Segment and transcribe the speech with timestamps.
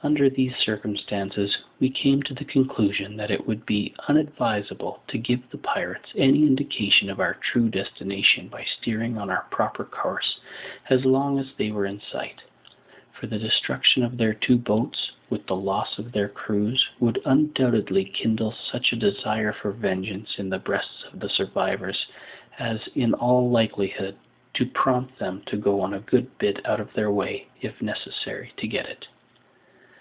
[0.00, 5.50] Under these circumstances we came to the conclusion that it would be unadvisable to give
[5.50, 10.38] the pirates any indication of our true destination by steering on our proper course
[10.88, 12.40] as long as they were in sight,
[13.12, 18.04] for the destruction of their two boats, with the loss of their crews, would undoubtedly
[18.04, 22.06] kindle such a desire for vengeance in the breasts of the survivors
[22.60, 24.14] as, in all likelihood,
[24.54, 28.68] to prompt them to go a good bit out of their way, if necessary, to
[28.68, 29.08] get it.